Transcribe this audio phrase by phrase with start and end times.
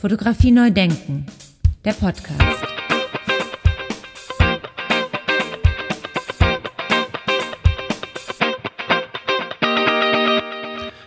[0.00, 1.26] Fotografie neu denken,
[1.84, 2.40] der Podcast.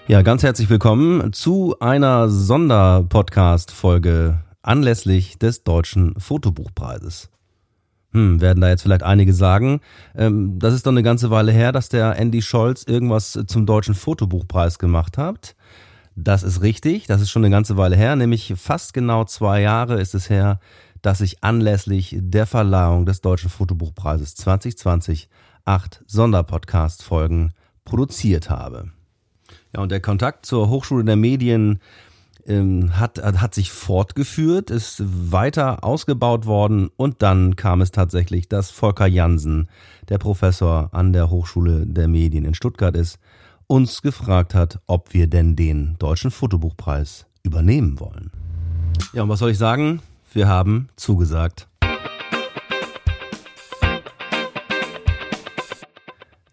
[0.05, 7.31] Ja, ganz herzlich willkommen zu einer Sonderpodcast-Folge anlässlich des Deutschen Fotobuchpreises.
[8.11, 9.81] Hm, werden da jetzt vielleicht einige sagen,
[10.15, 13.95] ähm, das ist doch eine ganze Weile her, dass der Andy Scholz irgendwas zum Deutschen
[13.95, 15.55] Fotobuchpreis gemacht hat.
[16.15, 19.99] Das ist richtig, das ist schon eine ganze Weile her, nämlich fast genau zwei Jahre
[19.99, 20.59] ist es her,
[21.01, 25.27] dass ich anlässlich der Verleihung des Deutschen Fotobuchpreises 2020
[25.65, 27.53] acht Sonderpodcast-Folgen
[27.83, 28.91] produziert habe.
[29.75, 31.79] Ja, und der Kontakt zur Hochschule der Medien
[32.45, 38.71] ähm, hat, hat sich fortgeführt, ist weiter ausgebaut worden und dann kam es tatsächlich, dass
[38.71, 39.69] Volker Jansen,
[40.09, 43.19] der Professor an der Hochschule der Medien in Stuttgart ist,
[43.67, 48.31] uns gefragt hat, ob wir denn den Deutschen Fotobuchpreis übernehmen wollen.
[49.13, 50.01] Ja, und was soll ich sagen?
[50.31, 51.67] Wir haben zugesagt.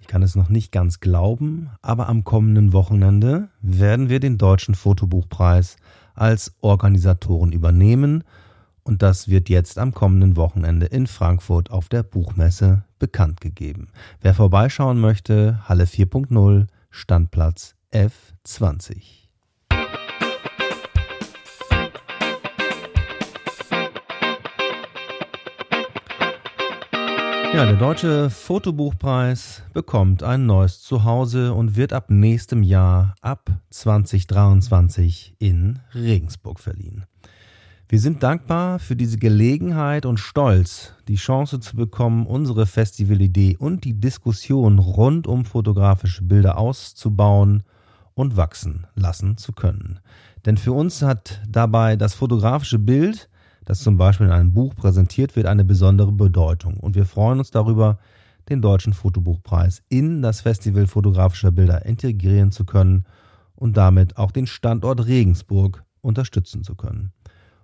[0.00, 4.74] Ich kann es noch nicht ganz glauben, aber am kommenden Wochenende werden wir den Deutschen
[4.74, 5.76] Fotobuchpreis
[6.14, 8.24] als Organisatoren übernehmen
[8.82, 13.88] und das wird jetzt am kommenden Wochenende in Frankfurt auf der Buchmesse bekannt gegeben.
[14.20, 19.20] Wer vorbeischauen möchte, Halle 4.0 Standplatz F20.
[27.52, 35.34] Ja, der Deutsche Fotobuchpreis bekommt ein neues Zuhause und wird ab nächstem Jahr, ab 2023,
[35.38, 37.06] in Regensburg verliehen.
[37.90, 43.82] Wir sind dankbar für diese Gelegenheit und stolz, die Chance zu bekommen, unsere Festivalidee und
[43.82, 47.64] die Diskussion rund um fotografische Bilder auszubauen
[48.14, 49.98] und wachsen lassen zu können.
[50.46, 53.28] Denn für uns hat dabei das fotografische Bild,
[53.64, 56.76] das zum Beispiel in einem Buch präsentiert wird, eine besondere Bedeutung.
[56.76, 57.98] Und wir freuen uns darüber,
[58.48, 63.04] den Deutschen Fotobuchpreis in das Festival fotografischer Bilder integrieren zu können
[63.56, 67.12] und damit auch den Standort Regensburg unterstützen zu können.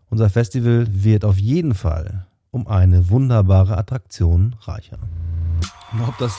[0.09, 4.99] Unser Festival wird auf jeden Fall um eine wunderbare Attraktion reicher.
[5.93, 6.37] Und ob das,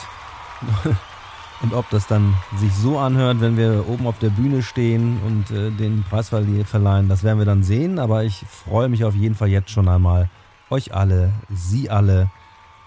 [1.62, 5.50] und ob das dann sich so anhört, wenn wir oben auf der Bühne stehen und
[5.50, 7.98] äh, den Preis verleihen, das werden wir dann sehen.
[7.98, 10.30] Aber ich freue mich auf jeden Fall jetzt schon einmal,
[10.70, 12.30] euch alle, Sie alle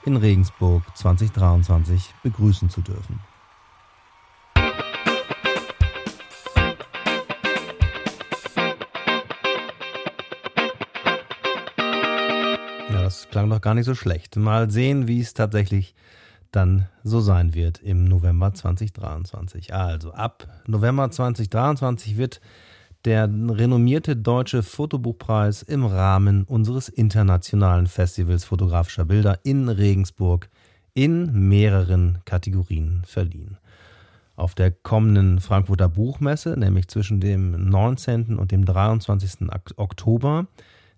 [0.04, 3.20] in Regensburg 2023 begrüßen zu dürfen.
[13.32, 14.36] Klang doch gar nicht so schlecht.
[14.36, 15.96] Mal sehen, wie es tatsächlich
[16.52, 19.74] dann so sein wird im November 2023.
[19.74, 22.42] Also ab November 2023 wird
[23.06, 30.50] der renommierte deutsche Fotobuchpreis im Rahmen unseres internationalen Festivals fotografischer Bilder in Regensburg
[30.94, 33.58] in mehreren Kategorien verliehen.
[34.36, 38.38] Auf der kommenden Frankfurter Buchmesse, nämlich zwischen dem 19.
[38.38, 39.50] und dem 23.
[39.78, 40.48] Oktober,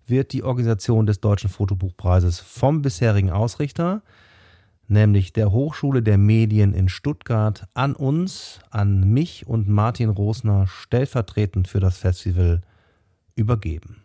[0.05, 4.01] wird die Organisation des Deutschen Fotobuchpreises vom bisherigen Ausrichter,
[4.87, 11.67] nämlich der Hochschule der Medien in Stuttgart, an uns, an mich und Martin Rosner stellvertretend
[11.67, 12.61] für das Festival
[13.35, 13.97] übergeben.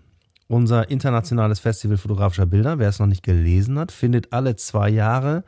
[0.46, 5.44] Unser internationales Festival fotografischer Bilder, wer es noch nicht gelesen hat, findet alle zwei Jahre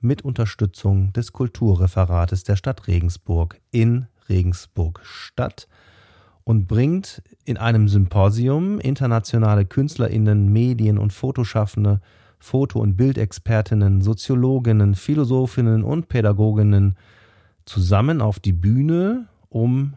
[0.00, 5.68] mit Unterstützung des Kulturreferates der Stadt Regensburg in Regensburg statt
[6.44, 12.00] und bringt in einem Symposium internationale Künstlerinnen, Medien und Fotoschaffende,
[12.38, 16.96] Foto- und Bildexpertinnen, Soziologinnen, Philosophinnen und Pädagoginnen
[17.64, 19.94] zusammen auf die Bühne, um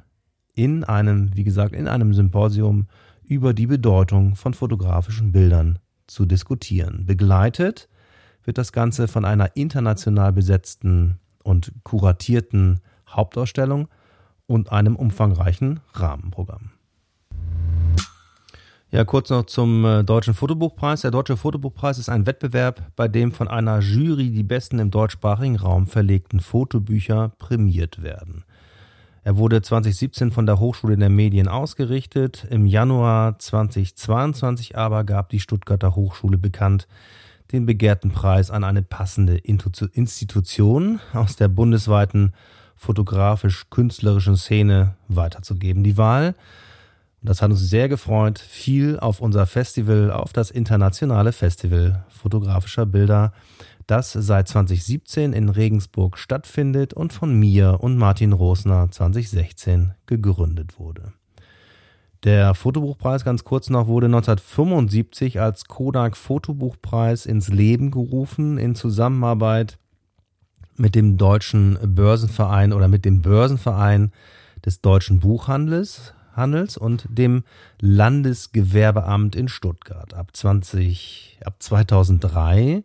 [0.54, 2.88] in einem, wie gesagt, in einem Symposium
[3.24, 7.06] über die Bedeutung von fotografischen Bildern zu diskutieren.
[7.06, 7.90] Begleitet
[8.44, 12.80] wird das Ganze von einer international besetzten und kuratierten
[13.10, 13.88] Hauptausstellung
[14.48, 16.72] und einem umfangreichen Rahmenprogramm.
[18.92, 21.02] Ja, kurz noch zum äh, Deutschen Fotobuchpreis.
[21.02, 25.58] Der Deutsche Fotobuchpreis ist ein Wettbewerb, bei dem von einer Jury die besten im deutschsprachigen
[25.58, 28.46] Raum verlegten Fotobücher prämiert werden.
[29.26, 32.46] Er wurde 2017 von der Hochschule der Medien ausgerichtet.
[32.52, 36.88] Im Januar 2022 aber gab die Stuttgarter Hochschule bekannt,
[37.52, 42.34] den begehrten Preis an eine passende Institution aus der bundesweiten
[42.76, 45.84] fotografisch-künstlerischen Szene weiterzugeben.
[45.84, 46.36] Die Wahl,
[47.22, 53.34] das hat uns sehr gefreut, fiel auf unser Festival, auf das internationale Festival fotografischer Bilder,
[53.88, 61.14] das seit 2017 in Regensburg stattfindet und von mir und Martin Rosner 2016 gegründet wurde.
[62.24, 69.78] Der Fotobuchpreis, ganz kurz noch, wurde 1975 als Kodak Fotobuchpreis ins Leben gerufen in Zusammenarbeit
[70.78, 74.12] mit dem Deutschen Börsenverein oder mit dem Börsenverein
[74.66, 77.44] des Deutschen Buchhandels Handels und dem
[77.80, 80.14] Landesgewerbeamt in Stuttgart.
[80.14, 82.84] Ab 20, ab 2003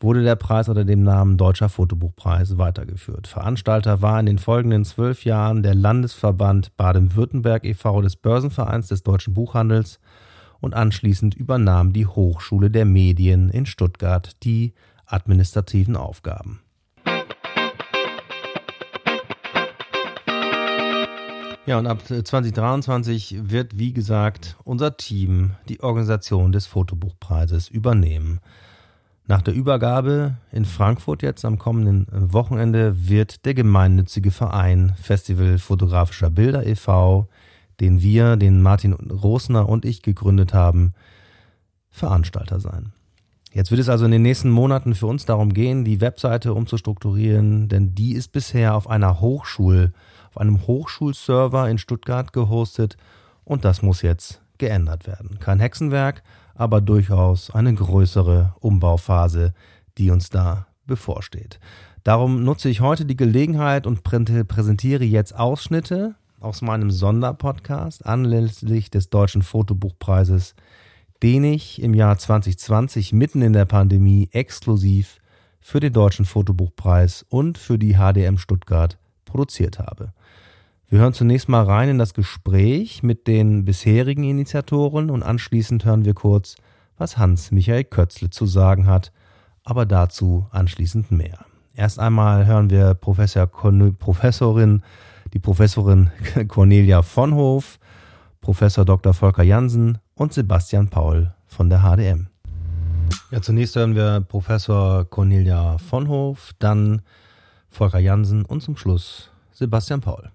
[0.00, 3.26] wurde der Preis unter dem Namen Deutscher Fotobuchpreis weitergeführt.
[3.26, 8.00] Veranstalter war in den folgenden zwölf Jahren der Landesverband Baden-Württemberg e.V.
[8.02, 9.98] des Börsenvereins des deutschen Buchhandels
[10.60, 14.72] und anschließend übernahm die Hochschule der Medien in Stuttgart die
[15.06, 16.60] administrativen Aufgaben.
[21.68, 28.40] Ja, und ab 2023 wird, wie gesagt, unser Team die Organisation des Fotobuchpreises übernehmen.
[29.26, 36.30] Nach der Übergabe in Frankfurt jetzt am kommenden Wochenende wird der gemeinnützige Verein Festival Fotografischer
[36.30, 37.28] Bilder e.V.,
[37.80, 40.94] den wir, den Martin Rosner und ich gegründet haben,
[41.90, 42.94] Veranstalter sein.
[43.52, 47.68] Jetzt wird es also in den nächsten Monaten für uns darum gehen, die Webseite umzustrukturieren,
[47.68, 49.92] denn die ist bisher auf einer Hochschul,
[50.38, 52.96] einem Hochschulserver in Stuttgart gehostet
[53.44, 55.38] und das muss jetzt geändert werden.
[55.38, 56.22] Kein Hexenwerk,
[56.54, 59.54] aber durchaus eine größere Umbauphase,
[59.96, 61.60] die uns da bevorsteht.
[62.04, 69.10] Darum nutze ich heute die Gelegenheit und präsentiere jetzt Ausschnitte aus meinem Sonderpodcast anlässlich des
[69.10, 70.54] Deutschen Fotobuchpreises,
[71.22, 75.18] den ich im Jahr 2020 mitten in der Pandemie exklusiv
[75.60, 78.98] für den Deutschen Fotobuchpreis und für die HDM Stuttgart
[79.28, 80.12] produziert habe.
[80.88, 86.06] Wir hören zunächst mal rein in das Gespräch mit den bisherigen Initiatoren und anschließend hören
[86.06, 86.56] wir kurz,
[86.96, 89.12] was Hans-Michael Kötzle zu sagen hat,
[89.64, 91.44] aber dazu anschließend mehr.
[91.74, 94.82] Erst einmal hören wir Professor Professorin,
[95.34, 96.10] die Professorin
[96.48, 97.78] Cornelia von Hof,
[98.40, 99.12] Professor Dr.
[99.12, 102.28] Volker Jansen und Sebastian Paul von der HDM.
[103.30, 107.02] Ja, zunächst hören wir Professor Cornelia von Hof, dann
[107.68, 110.30] Volker Jansen und zum Schluss Sebastian Paul.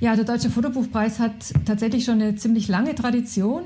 [0.00, 3.62] Ja, der Deutsche Fotobuchpreis hat tatsächlich schon eine ziemlich lange Tradition.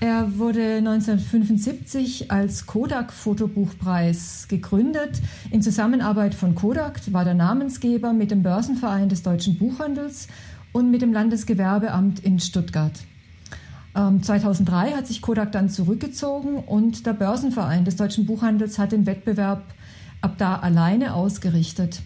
[0.00, 5.20] Er wurde 1975 als Kodak Fotobuchpreis gegründet.
[5.50, 10.28] In Zusammenarbeit von Kodak war der Namensgeber mit dem Börsenverein des deutschen Buchhandels
[10.72, 12.92] und mit dem Landesgewerbeamt in Stuttgart.
[13.94, 19.06] 2003 ähm, hat sich Kodak dann zurückgezogen und der Börsenverein des deutschen Buchhandels hat den
[19.06, 19.64] Wettbewerb
[20.20, 22.02] ab da alleine ausgerichtet.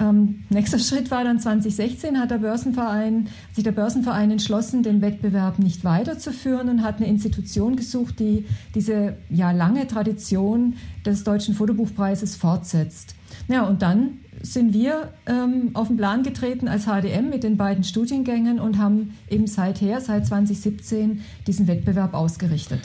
[0.00, 5.58] Ähm, nächster Schritt war dann 2016, hat der Börsenverein, sich der Börsenverein entschlossen, den Wettbewerb
[5.58, 8.44] nicht weiterzuführen und hat eine Institution gesucht, die
[8.74, 10.74] diese ja, lange Tradition
[11.06, 13.14] des Deutschen Fotobuchpreises fortsetzt.
[13.48, 17.84] Ja, und dann sind wir ähm, auf den Plan getreten als HDM mit den beiden
[17.84, 22.80] Studiengängen und haben eben seither, seit 2017, diesen Wettbewerb ausgerichtet.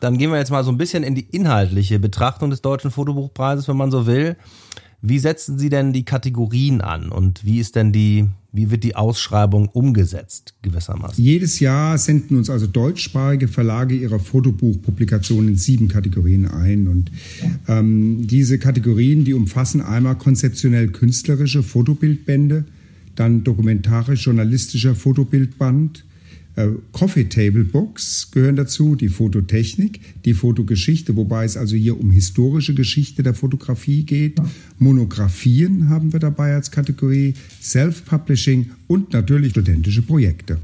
[0.00, 3.68] Dann gehen wir jetzt mal so ein bisschen in die inhaltliche Betrachtung des Deutschen Fotobuchpreises,
[3.68, 4.36] wenn man so will.
[5.06, 8.96] Wie setzen Sie denn die Kategorien an und wie ist denn die, wie wird die
[8.96, 11.22] Ausschreibung umgesetzt gewissermaßen?
[11.22, 17.10] Jedes Jahr senden uns also deutschsprachige Verlage ihre Fotobuchpublikationen in sieben Kategorien ein und
[17.68, 22.64] ähm, diese Kategorien, die umfassen einmal konzeptionell künstlerische Fotobildbände,
[23.14, 26.06] dann dokumentarisch-journalistischer Fotobildband,
[26.92, 32.74] Coffee Table Books gehören dazu, die Fototechnik, die Fotogeschichte, wobei es also hier um historische
[32.74, 34.40] Geschichte der Fotografie geht.
[34.78, 40.58] Monographien haben wir dabei als Kategorie, Self-Publishing und natürlich studentische Projekte.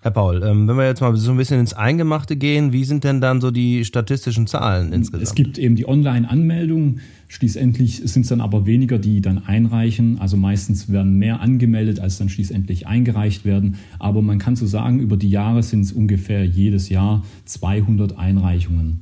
[0.00, 3.02] Herr Paul, ähm, wenn wir jetzt mal so ein bisschen ins Eingemachte gehen, wie sind
[3.02, 5.24] denn dann so die statistischen Zahlen insgesamt?
[5.24, 7.00] Es gibt eben die Online-Anmeldung.
[7.26, 10.20] Schließlich sind es dann aber weniger, die dann einreichen.
[10.20, 13.76] Also meistens werden mehr angemeldet, als dann schließlich eingereicht werden.
[13.98, 19.00] Aber man kann so sagen, über die Jahre sind es ungefähr jedes Jahr 200 Einreichungen.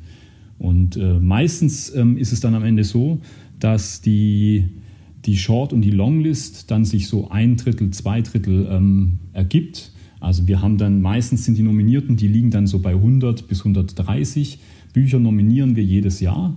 [0.59, 3.21] Und äh, meistens ähm, ist es dann am Ende so,
[3.61, 4.65] dass die,
[5.27, 9.93] die Short- und die Longlist dann sich so ein Drittel, zwei Drittel ähm, ergibt.
[10.21, 13.61] Also wir haben dann meistens sind die Nominierten, die liegen dann so bei 100 bis
[13.61, 14.59] 130
[14.93, 16.57] Bücher nominieren wir jedes Jahr.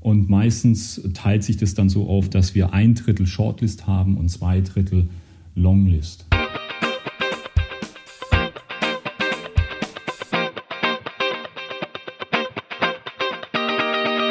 [0.00, 4.30] Und meistens teilt sich das dann so auf, dass wir ein Drittel Shortlist haben und
[4.30, 5.08] zwei Drittel
[5.54, 6.24] Longlist.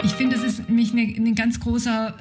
[0.03, 2.15] Ich finde, das ist nämlich eine, eine ganz großer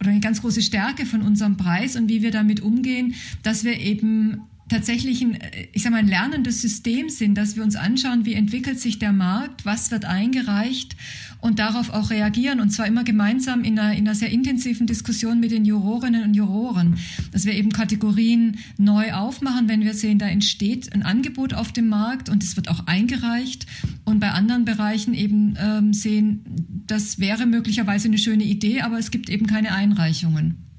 [0.00, 3.78] oder eine ganz große Stärke von unserem Preis und wie wir damit umgehen, dass wir
[3.78, 5.38] eben tatsächlich ein,
[5.72, 9.12] ich sag mal, ein lernendes System sind, dass wir uns anschauen, wie entwickelt sich der
[9.12, 10.96] Markt, was wird eingereicht
[11.40, 12.60] und darauf auch reagieren.
[12.60, 16.34] Und zwar immer gemeinsam in einer, in einer sehr intensiven Diskussion mit den Jurorinnen und
[16.34, 16.96] Juroren,
[17.32, 21.88] dass wir eben Kategorien neu aufmachen, wenn wir sehen, da entsteht ein Angebot auf dem
[21.88, 23.66] Markt und es wird auch eingereicht.
[24.04, 26.44] Und bei anderen Bereichen eben ähm, sehen,
[26.86, 30.71] das wäre möglicherweise eine schöne Idee, aber es gibt eben keine Einreichungen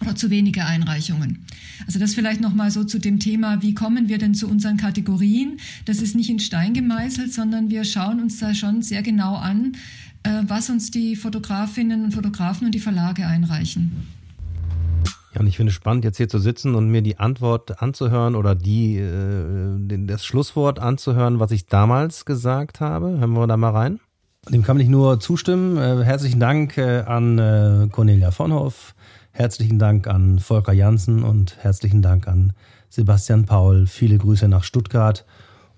[0.00, 1.44] oder zu wenige Einreichungen.
[1.86, 4.76] Also das vielleicht noch mal so zu dem Thema, wie kommen wir denn zu unseren
[4.76, 5.58] Kategorien?
[5.84, 9.76] Das ist nicht in Stein gemeißelt, sondern wir schauen uns da schon sehr genau an,
[10.22, 13.92] äh, was uns die Fotografinnen und Fotografen und die Verlage einreichen.
[15.34, 18.34] Ja, und ich finde es spannend, jetzt hier zu sitzen und mir die Antwort anzuhören
[18.34, 23.18] oder die, äh, das Schlusswort anzuhören, was ich damals gesagt habe.
[23.18, 24.00] Hören wir da mal rein.
[24.48, 25.76] Dem kann ich nur zustimmen.
[25.76, 28.94] Äh, herzlichen Dank an Cornelia von Hoff,
[29.38, 32.54] Herzlichen Dank an Volker Janssen und herzlichen Dank an
[32.88, 33.86] Sebastian Paul.
[33.86, 35.24] Viele Grüße nach Stuttgart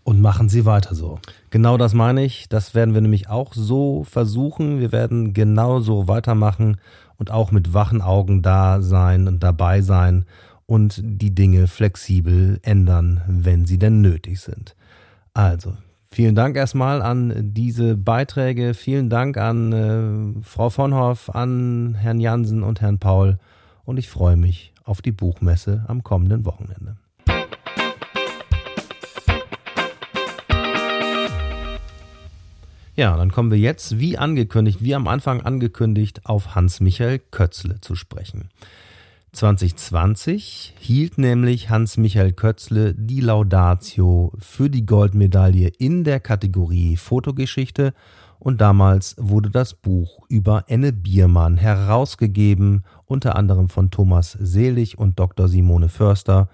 [0.02, 1.18] und machen Sie weiter so.
[1.50, 2.48] Genau das meine ich.
[2.48, 4.80] Das werden wir nämlich auch so versuchen.
[4.80, 6.78] Wir werden genau so weitermachen
[7.18, 10.24] und auch mit wachen Augen da sein und dabei sein
[10.64, 14.74] und die Dinge flexibel ändern, wenn sie denn nötig sind.
[15.34, 15.74] Also,
[16.12, 18.74] Vielen Dank erstmal an diese Beiträge.
[18.74, 23.38] Vielen Dank an äh, Frau von Hoff, an Herrn Jansen und Herrn Paul.
[23.84, 26.96] Und ich freue mich auf die Buchmesse am kommenden Wochenende.
[32.96, 37.94] Ja, dann kommen wir jetzt, wie angekündigt, wie am Anfang angekündigt, auf Hans-Michael Kötzle zu
[37.94, 38.50] sprechen.
[39.32, 47.94] 2020 hielt nämlich Hans-Michael Kötzle die Laudatio für die Goldmedaille in der Kategorie Fotogeschichte
[48.40, 55.18] und damals wurde das Buch über Enne Biermann herausgegeben, unter anderem von Thomas Selig und
[55.20, 55.46] Dr.
[55.46, 56.48] Simone Förster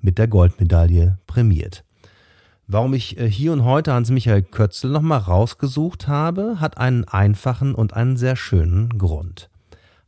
[0.00, 1.84] mit der Goldmedaille prämiert.
[2.66, 7.92] Warum ich äh, hier und heute Hans-Michael Kötzle nochmal rausgesucht habe, hat einen einfachen und
[7.92, 9.50] einen sehr schönen Grund.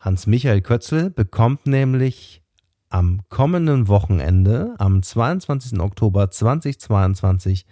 [0.01, 2.43] Hans-Michael Kötzl bekommt nämlich
[2.89, 5.81] am kommenden Wochenende, am 22.
[5.81, 7.67] Oktober 2022,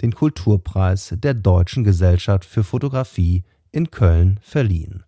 [0.00, 5.04] den Kulturpreis der Deutschen Gesellschaft für Fotografie in Köln verliehen.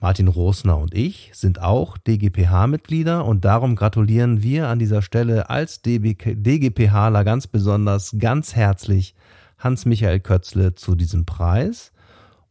[0.00, 5.82] Martin Rosner und ich sind auch DGPH-Mitglieder und darum gratulieren wir an dieser Stelle als
[5.82, 9.16] DGPHler ganz besonders ganz herzlich
[9.58, 11.92] Hans-Michael Kötzle zu diesem Preis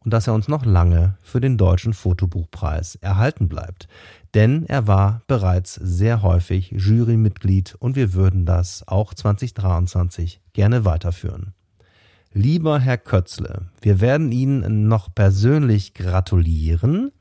[0.08, 3.88] und dass er uns noch lange für den Deutschen Fotobuchpreis erhalten bleibt.
[4.32, 11.52] Denn er war bereits sehr häufig Jurymitglied und wir würden das auch 2023 gerne weiterführen.
[12.32, 17.12] Lieber Herr Kötzle, wir werden Ihnen noch persönlich gratulieren.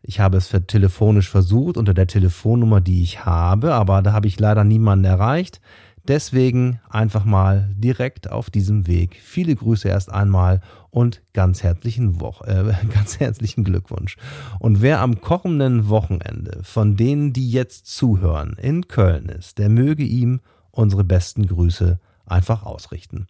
[0.00, 4.40] Ich habe es telefonisch versucht unter der Telefonnummer, die ich habe, aber da habe ich
[4.40, 5.60] leider niemanden erreicht.
[6.08, 9.20] Deswegen einfach mal direkt auf diesem Weg.
[9.22, 14.16] Viele Grüße erst einmal und ganz herzlichen, Wo äh, ganz herzlichen Glückwunsch.
[14.58, 20.02] Und wer am kommenden Wochenende von denen, die jetzt zuhören, in Köln ist, der möge
[20.02, 20.40] ihm
[20.72, 23.28] unsere besten Grüße einfach ausrichten.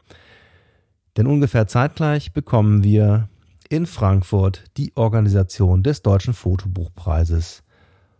[1.16, 3.28] Denn ungefähr zeitgleich bekommen wir
[3.68, 7.64] in Frankfurt die Organisation des Deutschen Fotobuchpreises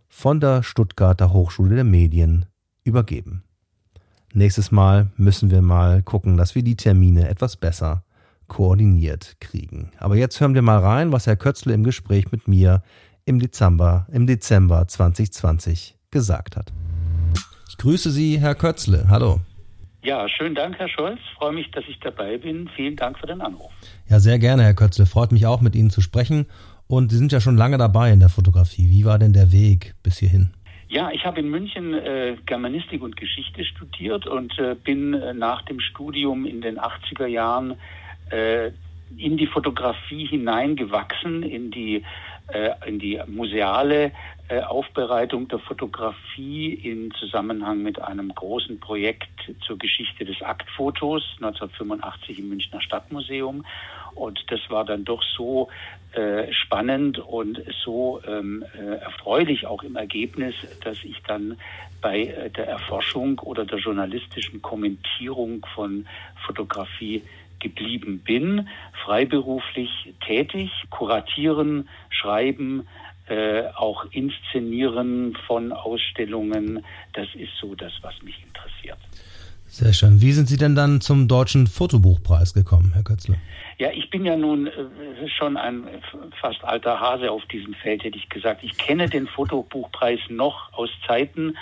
[0.07, 2.45] von der Stuttgarter Hochschule der Medien
[2.83, 3.43] übergeben.
[4.35, 8.03] Nächstes Mal müssen wir mal gucken, dass wir die Termine etwas besser
[8.47, 9.91] koordiniert kriegen.
[9.99, 12.81] Aber jetzt hören wir mal rein, was Herr Kötzle im Gespräch mit mir
[13.25, 16.73] im Dezember, im Dezember 2020 gesagt hat.
[17.69, 19.05] Ich grüße Sie, Herr Kötzle.
[19.07, 19.39] Hallo.
[20.03, 21.19] Ja, schönen Dank, Herr Scholz.
[21.37, 22.67] Freue mich, dass ich dabei bin.
[22.75, 23.71] Vielen Dank für den Anruf.
[24.09, 25.05] Ja, sehr gerne, Herr Kötzle.
[25.05, 26.47] Freut mich auch, mit Ihnen zu sprechen.
[26.87, 28.89] Und Sie sind ja schon lange dabei in der Fotografie.
[28.89, 30.53] Wie war denn der Weg bis hierhin?
[30.93, 35.63] Ja, ich habe in München äh, Germanistik und Geschichte studiert und äh, bin äh, nach
[35.63, 37.79] dem Studium in den 80er Jahren
[38.29, 38.69] äh,
[39.17, 42.03] in die Fotografie hineingewachsen, in die,
[42.49, 44.11] äh, in die museale
[44.67, 52.49] Aufbereitung der Fotografie in Zusammenhang mit einem großen Projekt zur Geschichte des Aktfotos 1985 im
[52.49, 53.65] Münchner Stadtmuseum.
[54.15, 55.69] Und das war dann doch so
[56.13, 60.53] äh, spannend und so ähm, äh, erfreulich auch im Ergebnis,
[60.83, 61.57] dass ich dann
[62.01, 66.05] bei äh, der Erforschung oder der journalistischen Kommentierung von
[66.45, 67.23] Fotografie
[67.59, 68.67] geblieben bin,
[69.03, 72.87] freiberuflich tätig, kuratieren, schreiben,
[73.27, 76.85] äh, auch inszenieren von Ausstellungen.
[77.13, 78.99] Das ist so das, was mich interessiert.
[79.73, 80.21] Sehr schön.
[80.21, 83.37] Wie sind Sie denn dann zum Deutschen Fotobuchpreis gekommen, Herr Kötzler?
[83.79, 84.71] Ja, ich bin ja nun äh,
[85.35, 85.87] schon ein
[86.39, 88.63] fast alter Hase auf diesem Feld, hätte ich gesagt.
[88.63, 91.57] Ich kenne den Fotobuchpreis noch aus Zeiten,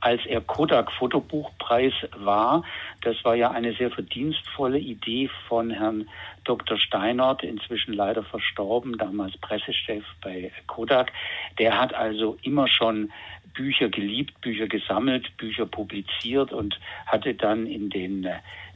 [0.00, 2.64] als er Kodak Fotobuchpreis war.
[3.02, 6.08] Das war ja eine sehr verdienstvolle Idee von Herrn
[6.44, 6.78] Dr.
[6.78, 11.12] Steinert, inzwischen leider verstorben, damals Pressechef bei Kodak.
[11.58, 13.10] Der hat also immer schon
[13.54, 18.26] Bücher geliebt, Bücher gesammelt, Bücher publiziert und hatte dann in den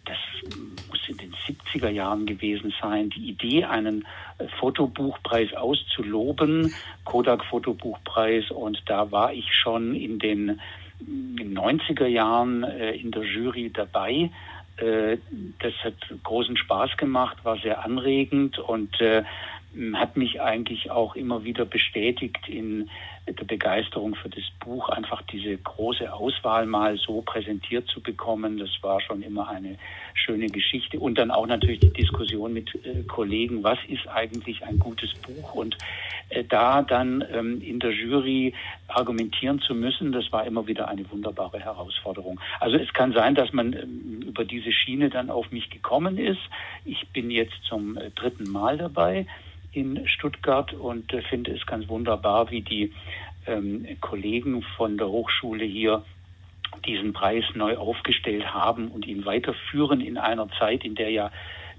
[0.05, 0.19] das
[0.89, 4.07] muss in den 70er Jahren gewesen sein, die Idee, einen
[4.39, 8.51] äh, Fotobuchpreis auszuloben, Kodak Fotobuchpreis.
[8.51, 10.61] Und da war ich schon in den
[11.07, 14.31] 90er Jahren äh, in der Jury dabei.
[14.77, 15.19] Äh,
[15.61, 18.97] das hat großen Spaß gemacht, war sehr anregend und
[19.95, 22.89] hat mich eigentlich auch immer wieder bestätigt in
[23.27, 28.59] der Begeisterung für das Buch, einfach diese große Auswahl mal so präsentiert zu bekommen.
[28.59, 29.79] Das war schon immer eine
[30.13, 31.01] schöne Geschichte.
[31.01, 35.55] Und dann auch natürlich die Diskussion mit äh, Kollegen, was ist eigentlich ein gutes Buch?
[35.55, 35.79] Und
[36.29, 38.53] äh, da dann ähm, in der Jury
[38.89, 42.41] argumentieren zu müssen, das war immer wieder eine wunderbare Herausforderung.
[42.61, 46.41] Also es kann sein, dass man ähm, über diese Schiene dann auf mich gekommen ist.
[46.85, 49.27] Ich bin jetzt zum äh, dritten Mal dabei
[49.75, 52.93] in Stuttgart und äh, finde es ganz wunderbar, wie die
[53.47, 56.05] ähm, Kollegen von der Hochschule hier
[56.87, 61.31] diesen Preis neu aufgestellt haben und ihn weiterführen in einer Zeit, in der ja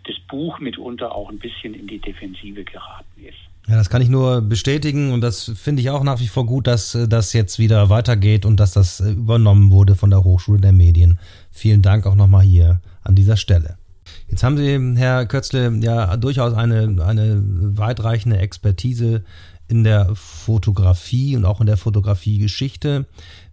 [0.08, 3.38] das Buch mitunter auch ein bisschen in die Defensive geraten ist.
[3.68, 6.68] Ja, das kann ich nur bestätigen und das finde ich auch nach wie vor gut,
[6.68, 10.62] dass äh, das jetzt wieder weitergeht und dass das äh, übernommen wurde von der Hochschule
[10.62, 11.20] der Medien.
[11.52, 13.78] Vielen Dank auch nochmal hier an dieser Stelle.
[14.28, 17.42] Jetzt haben Sie, Herr Kötzle, ja durchaus eine, eine
[17.78, 19.24] weitreichende Expertise
[19.68, 23.06] in der Fotografie und auch in der Fotografiegeschichte.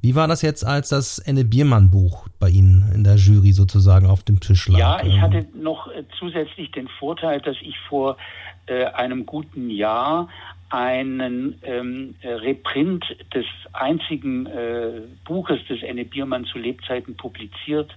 [0.03, 4.07] Wie war das jetzt, als das Enne Biermann Buch bei Ihnen in der Jury sozusagen
[4.07, 4.79] auf dem Tisch lag?
[4.79, 8.19] Ja, ich hatte noch äh, zusätzlich den Vorteil, dass ich vor
[8.67, 10.29] äh, einem guten Jahr
[10.69, 17.91] einen ähm, Reprint des einzigen äh, Buches des Enne Biermann zu Lebzeiten publiziert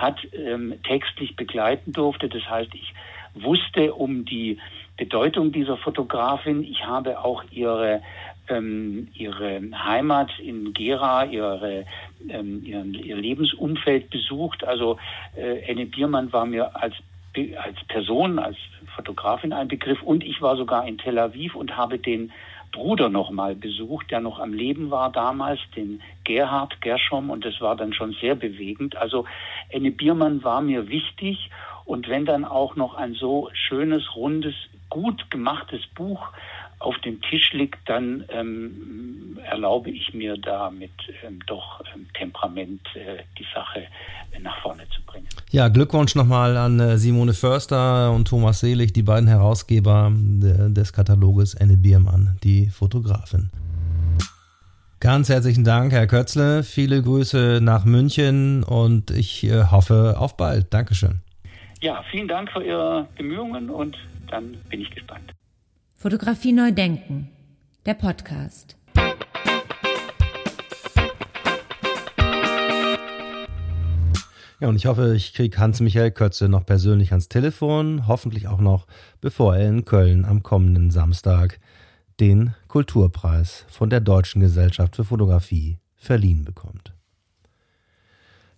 [0.00, 2.28] hat, ähm, textlich begleiten durfte.
[2.28, 2.94] Das heißt, ich
[3.34, 4.58] wusste um die
[4.96, 6.62] Bedeutung dieser Fotografin.
[6.62, 8.02] Ich habe auch ihre
[8.48, 11.84] ähm, ihre Heimat in Gera, ihre,
[12.28, 14.62] ähm, ihren, ihr Lebensumfeld besucht.
[14.64, 14.98] Also
[15.36, 16.94] äh, Enne Biermann war mir als
[17.58, 18.56] als Person, als
[18.94, 22.32] Fotografin ein Begriff und ich war sogar in Tel Aviv und habe den
[22.76, 27.58] Bruder noch mal besucht, der noch am Leben war damals, den Gerhard Gerschom, und das
[27.62, 28.96] war dann schon sehr bewegend.
[28.96, 29.24] Also
[29.70, 31.50] Enne Biermann war mir wichtig
[31.86, 34.54] und wenn dann auch noch ein so schönes, rundes,
[34.90, 36.28] gut gemachtes Buch
[36.78, 40.90] auf dem Tisch liegt, dann ähm, erlaube ich mir da mit
[41.26, 43.86] ähm, doch ähm, Temperament äh, die Sache
[44.32, 45.26] äh, nach vorne zu bringen.
[45.50, 50.92] Ja, Glückwunsch nochmal an äh, Simone Förster und Thomas Selig, die beiden Herausgeber de, des
[50.92, 53.50] Kataloges Anne Biermann, die Fotografin.
[55.00, 56.62] Ganz herzlichen Dank, Herr Kötzle.
[56.62, 60.72] Viele Grüße nach München und ich äh, hoffe auf bald.
[60.72, 61.20] Dankeschön.
[61.80, 63.96] Ja, vielen Dank für Ihre Bemühungen und
[64.30, 65.32] dann bin ich gespannt.
[66.06, 67.32] Fotografie neu denken.
[67.84, 68.76] Der Podcast.
[74.60, 78.86] Ja, und ich hoffe, ich kriege Hans-Michael Kötze noch persönlich ans Telefon, hoffentlich auch noch,
[79.20, 81.58] bevor er in Köln am kommenden Samstag
[82.20, 86.94] den Kulturpreis von der Deutschen Gesellschaft für Fotografie verliehen bekommt.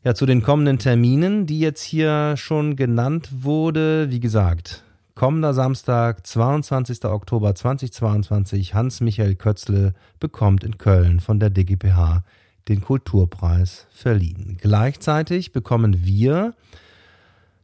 [0.05, 4.85] Ja, zu den kommenden Terminen, die jetzt hier schon genannt wurde, wie gesagt,
[5.19, 7.05] Kommender Samstag, 22.
[7.07, 12.23] Oktober 2022, Hans-Michael Kötzle bekommt in Köln von der DGPH
[12.69, 14.59] den Kulturpreis verliehen.
[14.61, 16.55] Gleichzeitig bekommen wir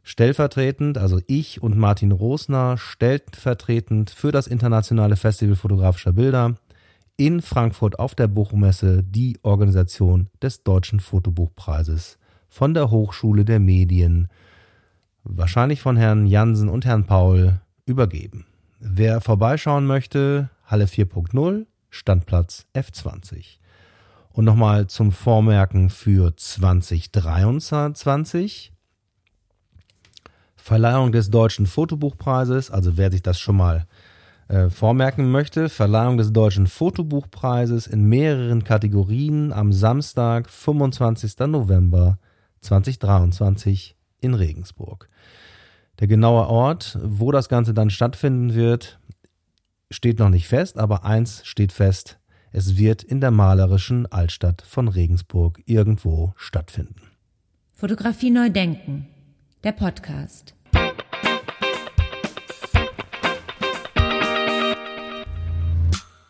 [0.03, 6.55] stellvertretend, also ich und Martin Rosner, stellvertretend für das Internationale Festival fotografischer Bilder
[7.15, 12.17] in Frankfurt auf der Buchmesse die Organisation des Deutschen Fotobuchpreises
[12.49, 14.27] von der Hochschule der Medien
[15.25, 18.45] wahrscheinlich von Herrn Jansen und Herrn Paul, übergeben.
[18.79, 23.57] Wer vorbeischauen möchte, Halle 4.0, Standplatz F20.
[24.31, 28.71] Und nochmal zum Vormerken für 2023.
[30.55, 33.85] Verleihung des Deutschen Fotobuchpreises, also wer sich das schon mal
[34.47, 41.37] äh, vormerken möchte, Verleihung des Deutschen Fotobuchpreises in mehreren Kategorien am Samstag, 25.
[41.47, 42.19] November
[42.61, 45.07] 2023 in Regensburg.
[45.99, 48.99] Der genaue Ort, wo das Ganze dann stattfinden wird,
[49.89, 52.19] steht noch nicht fest, aber eins steht fest,
[52.51, 57.11] es wird in der malerischen Altstadt von Regensburg irgendwo stattfinden.
[57.73, 59.07] Fotografie neu denken.
[59.63, 60.55] Der Podcast.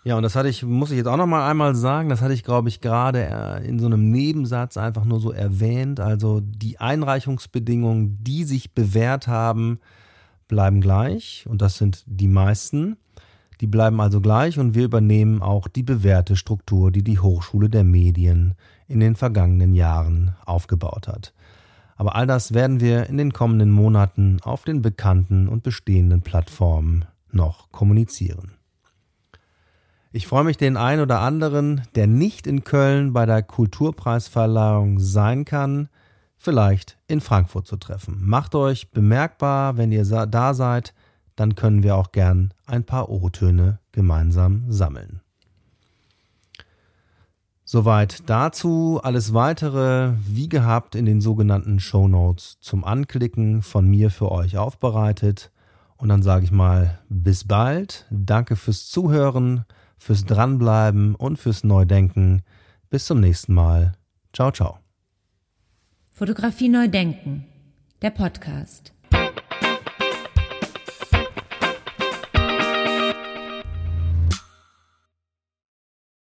[0.05, 2.35] Ja, und das hatte ich, muss ich jetzt auch noch mal einmal sagen, das hatte
[2.35, 5.99] ich, glaube ich, gerade äh, in so einem Nebensatz einfach nur so erwähnt.
[5.99, 9.79] Also die Einreichungsbedingungen, die sich bewährt haben,
[10.47, 11.47] bleiben gleich.
[11.49, 12.97] Und das sind die meisten.
[13.61, 17.83] Die bleiben also gleich und wir übernehmen auch die bewährte Struktur, die die Hochschule der
[17.83, 18.53] Medien
[18.87, 21.33] in den vergangenen Jahren aufgebaut hat.
[21.95, 27.05] Aber all das werden wir in den kommenden Monaten auf den bekannten und bestehenden Plattformen
[27.31, 28.51] noch kommunizieren.
[30.15, 35.43] Ich freue mich, den einen oder anderen, der nicht in Köln bei der Kulturpreisverleihung sein
[35.43, 35.89] kann,
[36.37, 38.19] vielleicht in Frankfurt zu treffen.
[38.21, 40.93] Macht euch bemerkbar, wenn ihr da seid,
[41.35, 45.19] dann können wir auch gern ein paar O-Töne gemeinsam sammeln.
[47.65, 49.01] Soweit dazu.
[49.03, 54.57] Alles weitere, wie gehabt, in den sogenannten Show Notes zum Anklicken von mir für euch
[54.57, 55.51] aufbereitet.
[55.97, 58.05] Und dann sage ich mal, bis bald.
[58.11, 59.65] Danke fürs Zuhören
[60.05, 62.43] fürs Dranbleiben und fürs Neudenken.
[62.91, 63.93] Bis zum nächsten Mal.
[64.33, 64.77] Ciao, ciao.
[66.11, 67.45] Fotografie Neudenken,
[68.03, 68.94] der Podcast.